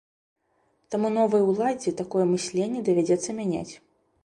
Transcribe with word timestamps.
Таму 0.95 1.11
новай 1.17 1.43
уладзе 1.51 1.95
такое 2.01 2.25
мысленне 2.33 2.79
давядзецца 2.91 3.39
мяняць. 3.41 3.71